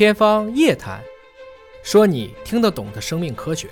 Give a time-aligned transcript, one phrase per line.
[0.00, 0.98] 天方夜谭，
[1.82, 3.68] 说你听得懂的生命科学。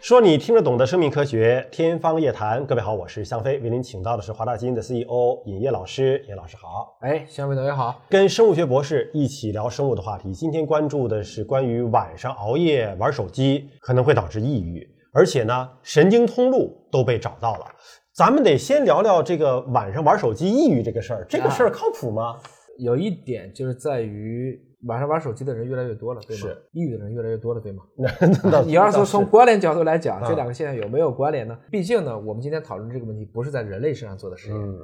[0.00, 2.64] 说你听得懂的生命科学，天方夜谭。
[2.64, 6.24] 各位好，我是向飞，为您请到的是华大基因的 CEO 尹烨老师。
[6.30, 8.00] 尹老师好，哎，向飞同学好。
[8.08, 10.32] 跟生物学博士一起聊生物的话题。
[10.32, 17.66] 今天关注的是关于晚上熬夜玩手机可能会导致抑郁，而且呢，神经通路都被找到了。
[18.14, 22.34] 咱们得先聊聊这个晚上玩手机抑郁这个事儿，这个事儿靠谱吗？
[22.78, 26.48] 有一点就是在于晚上玩手机的人越来越多了，对吗？
[26.72, 27.82] 抑郁的人越来越多了，对吗？
[28.66, 31.58] 你要是说从关联角度来讲，啊这两个现象有没有关联呢？
[31.70, 34.78] 毕竟呢，我们今天讨论这个问题不是在人类身上做的实验，嗯，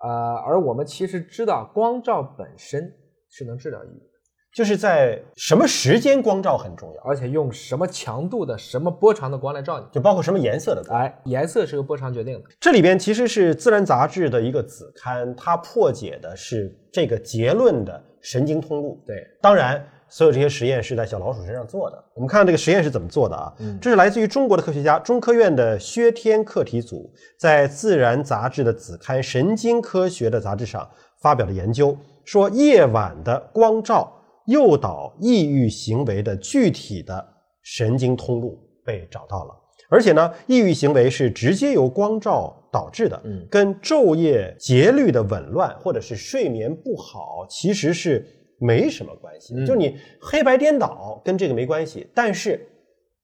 [0.00, 2.92] 呃，而我们其实知道光照本身
[3.30, 4.06] 是能治疗抑郁的，
[4.54, 11.00] 就是在什么时间光照很重要，而且用什么强度的、什么波长的光来照你，就包括什么颜色的光。
[11.00, 12.48] 哎，颜色是由波长决定的。
[12.60, 19.02] 这里边其实是《自然》杂志的一个子刊，它破解的是这个结论的神经通路。
[19.04, 22.04] 对，当然，所有这些实验是在小老鼠身上做的。
[22.14, 23.52] 我们看看这个实验是怎么做的啊？
[23.58, 30.88] 嗯这是来自于中国的科学家，中科院的薛天课题组在《自然》杂志的子刊《神经科学》的杂志上
[31.20, 34.12] 发表的研究，说夜晚的光照
[34.46, 37.26] 诱导抑郁行为的具体的
[37.62, 39.54] 神经通路被找到了。
[39.90, 48.26] 而且呢，抑郁行为是直接由光照导致的，嗯跟昼夜节律的紊乱或者是睡眠不好其实是
[48.58, 52.66] 没什么关系就你黑白颠倒跟这个没关系，但是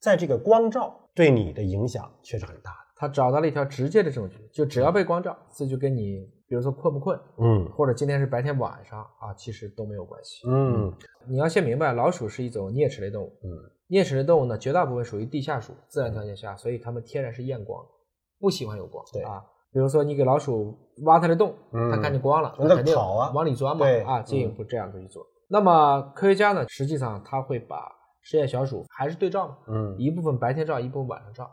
[0.01, 2.77] 在这个光照对你的影响却是很大的。
[2.97, 10.43] 他找到了一条直接的证据，就只要被光照，这就跟你，比如说困不困，嗯或者今天是白天晚上啊，其实都没有关系。
[10.49, 10.93] 嗯
[11.29, 13.49] 你要先明白，老鼠是一种啮齿类动物，嗯
[13.89, 17.87] 啮齿类动物呢，绝大部分属于地下鼠，自然条件下，所以它们天然是厌光，
[18.41, 19.05] 不喜欢有光。
[19.13, 19.41] 对啊，
[19.73, 25.25] 比如说你给老鼠挖它的洞，嗯它看见光了，那它肯定跑啊往里钻嘛，对啊，进一嗯步这样子去做。
[25.49, 31.49] 那么科学家呢，实际上他会把实验小鼠还是对照嘛，嗯一部分白天照，一部分晚上照，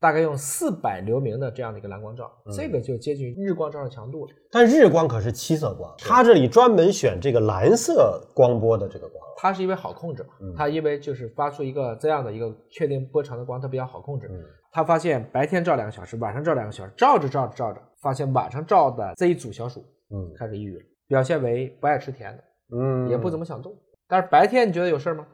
[0.00, 4.32] 大概用四百流明的这样的一个蓝光照，嗯这个就接近日光照的强度了。
[4.50, 9.22] 但日光可是七色光，它这里专门选这个蓝色光波的这个光。
[9.36, 14.26] 它是因为好控制嘛，嗯它因为就是发出一个这样的一个确定波长的光，它比较好控制。
[14.30, 14.40] 嗯
[14.72, 19.80] 他发现白天照两个小时，晚上照两个小时，照着照着照着，发现晚上照的这一组小鼠
[20.14, 22.44] 嗯开始抑郁了，表现为不爱吃甜的，
[22.78, 23.76] 嗯也不怎么想动。
[24.08, 25.26] 但是白天你觉得有事儿吗？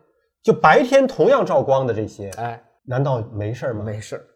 [0.42, 3.84] 就白天同样照光的这些，哎，难道没事儿吗？
[3.84, 4.26] 没事儿，没事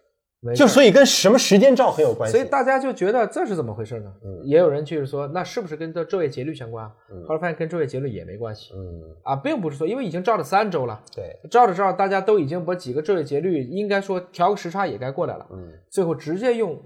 [0.56, 2.36] 就所以跟什么时间照很有关系。
[2.36, 4.10] 所以大家就觉得这是怎么回事呢？
[4.24, 4.40] 嗯。
[4.44, 6.90] 也有人就是说，那是不是跟这昼夜节律相关
[7.28, 8.72] 后来发现跟昼夜节律也没关系。
[8.74, 15.72] 嗯，啊，并不是说因为已经照了三周了，对，照着照着大家都已经把几个昼夜节律应该说调个时差也该过来了，嗯。
[15.90, 16.80] 最后直接用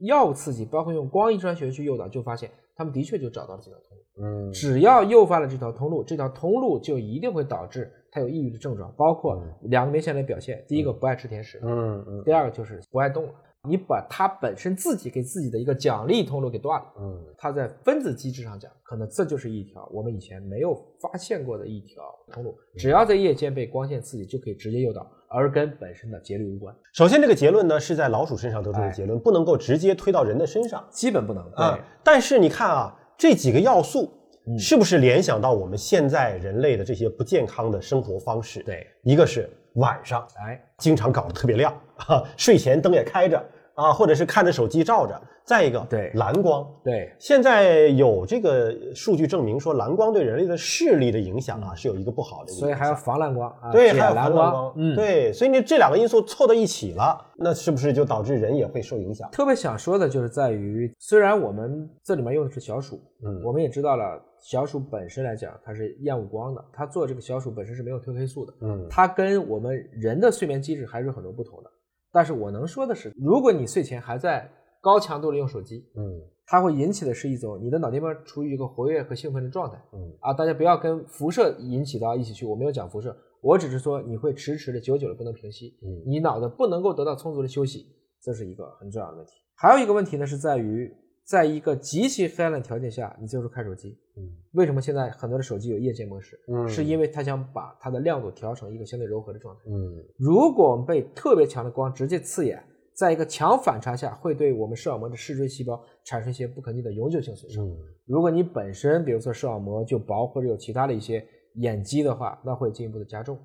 [0.00, 4.48] 药物刺激，包括用光遗传学去诱导，就发现他们的确就找到了这条通路。
[4.48, 4.52] 嗯。
[4.52, 13.32] 只要诱发了这条通路，这条通路就一定会导致他有抑郁的症状，包括两个明显的表现：第一个不爱吃甜食，嗯嗯第二个就是不爱动了。
[13.68, 22.56] 你把它本身自己给自己的一个奖励通路给断了，嗯它在分子机制上讲，可能这就是一条我们以前没有发现过的一条通路。
[22.78, 31.44] 只要在夜间被光线刺激，就可以直接诱导，而跟本身的节律无关，首先，这个结论呢是在老鼠身上得出的哎结论，不能够直接推到人的身上基本不能。
[31.52, 31.78] 啊。
[32.02, 34.10] 但是你看啊，这几个要素
[34.50, 34.58] 嗯。
[34.58, 43.42] 是不是联想到我们现在人类的这些不健康的生活方式？，对，一个是晚上哎，经常搞得特别亮，哈，睡前灯也开着
[43.80, 45.14] 啊，或者是看着手机照着；
[45.44, 46.66] 再一个，对蓝光。
[46.84, 54.94] 对，现在有这个数据证明说，蓝光对人类的视力的影响啊，是有一个不好的所以还要防蓝光啊，对，还有蓝蓝光，嗯，。
[54.94, 59.28] 对，所以你这两个因素凑到一起了，那是不是就导致人也会受影响？
[59.30, 71.70] 特别想说的就是在于，虽然我们这里面用的是小鼠，嗯我们也知道了，小鼠本身来讲它是厌恶光的，它做这个小鼠本身是没有褪黑素的，嗯它跟我们人的睡眠机制还是有很多不同的。
[72.12, 74.50] 但是我能说的是，如果你睡前还在
[74.80, 80.32] 高强度的用手机，嗯它会引起的是一种你的脑电波处于一个活跃和兴奋的状态嗯啊！
[80.34, 87.86] 大家不要跟辐射引起到一起去，我没有讲辐射，我只是说你会迟迟的、久久的不能平息，嗯你脑子不能够得到充足的休息，
[88.20, 89.34] 这是一个很重要的问题。
[89.54, 90.92] 还有一个问题呢，是在于
[91.30, 96.36] 在一个极其黑暗的条件下，你就是看手机，嗯为什么现在很多的手机有夜间模式？
[96.48, 99.60] 嗯是因为它想把它的亮度调成一个相对柔和的状态。
[99.68, 102.60] 嗯如果我们被特别强的光直接刺眼，
[102.96, 107.64] 在一个强反差下，会对我们视网膜的视锥细胞产生一些不可逆的永久性损伤。
[107.64, 111.24] 嗯如果你本身比如说视网膜就薄或者有其他的一些
[111.54, 113.38] 眼疾的话，那会进一步的加重。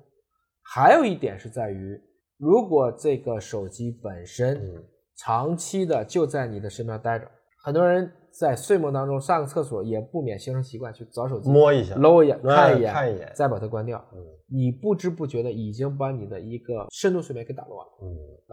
[0.74, 1.96] 还有一点是在于，
[2.36, 4.84] 如果这个手机本身嗯
[5.16, 7.30] 长期的就在你的身边待着，
[7.66, 13.98] 很多人在睡梦当中上个厕所也不免形成习惯去找手机摸一下，搂一眼、哎看一眼，看一眼再把它关掉。
[14.14, 14.18] 嗯
[14.48, 18.06] 你不知不觉的已经把你的一个深度睡眠给打乱了嗯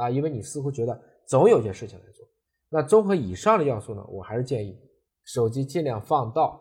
[0.04, 2.26] 啊，因为你似乎觉得总有些事情来做。
[2.72, 4.76] 那综合以上的要素呢，我还是建议
[5.24, 6.60] 手机尽量放到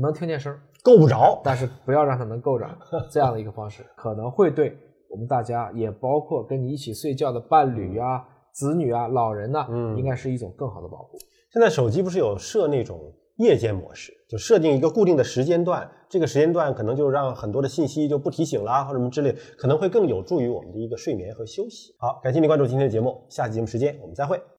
[0.00, 1.40] 能听见声儿，够不着。
[1.42, 2.64] 但是不要让它能够着
[3.10, 4.78] 这样的一个方式，可能会对
[5.10, 11.18] 我们大家，也包括跟你一起睡觉的伴侣啊、子女啊、老人呐、嗯应该是一种更好的保护。
[11.52, 21.94] 现在手机不是有设那种夜间模式，就设定一个固定的时间段，这个时间段可能就让很多的信息就不提醒啦，或者什么之类，可能会更有助于我们的一个睡眠和休息。
[21.98, 24.42] 好，感谢您关注今天的节目，下期节目时间我们再会。